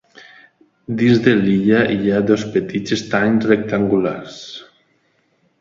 Dins 1.01 1.19
de 1.27 1.33
l'illa 1.41 1.83
hi 1.97 2.11
ha 2.15 2.23
dos 2.31 2.45
petits 2.55 2.97
estanys 2.97 3.49
rectangulars. 3.53 4.43